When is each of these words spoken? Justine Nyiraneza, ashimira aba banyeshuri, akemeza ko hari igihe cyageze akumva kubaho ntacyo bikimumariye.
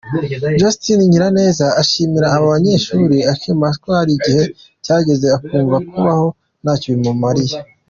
Justine 0.59 1.03
Nyiraneza, 1.09 1.65
ashimira 1.81 2.27
aba 2.35 2.45
banyeshuri, 2.53 3.17
akemeza 3.33 3.79
ko 3.83 3.87
hari 3.97 4.11
igihe 4.17 4.43
cyageze 4.85 5.25
akumva 5.37 5.77
kubaho 5.89 6.27
ntacyo 6.63 6.89
bikimumariye. 6.95 7.55